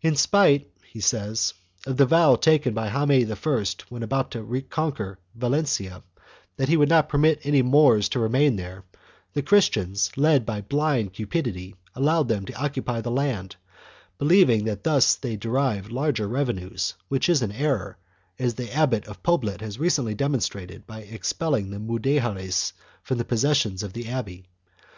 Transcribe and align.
In 0.00 0.16
spite, 0.16 0.72
he 0.86 0.98
says, 1.00 1.52
of 1.86 1.98
the 1.98 2.06
vow 2.06 2.36
taken 2.36 2.72
by 2.72 2.88
Jaime 2.88 3.30
I 3.30 3.64
when 3.90 4.02
about 4.02 4.30
to 4.30 4.62
conquer 4.70 5.18
Valencia, 5.34 6.02
that 6.56 6.70
he 6.70 6.76
would 6.78 6.88
not 6.88 7.10
permit 7.10 7.40
any 7.44 7.60
Moors 7.60 8.08
to 8.08 8.18
remain 8.18 8.56
there, 8.56 8.84
the 9.34 9.42
Christians, 9.42 10.10
led 10.16 10.46
by 10.46 10.62
blind 10.62 11.12
cupidity, 11.12 11.74
allow 11.94 12.22
them 12.22 12.46
to 12.46 12.54
occupy 12.54 13.02
the 13.02 13.10
land, 13.10 13.56
believing 14.16 14.64
that 14.64 14.84
thus 14.84 15.16
they 15.16 15.36
derive 15.36 15.90
larger 15.90 16.26
revenues— 16.26 16.94
which 17.10 17.28
is 17.28 17.42
an 17.42 17.52
error, 17.52 17.98
as 18.38 18.54
the 18.54 18.72
Abbot 18.74 19.04
of 19.06 19.22
Poblet 19.22 19.60
has 19.60 19.78
recently 19.78 20.14
demonstrated 20.14 20.86
by 20.86 21.00
expelling 21.02 21.70
the 21.70 21.78
Mudejares 21.78 22.72
from 23.02 23.18
the 23.18 23.24
possessions 23.26 23.82
of 23.82 23.92
the 23.92 24.08
abbey. 24.08 24.46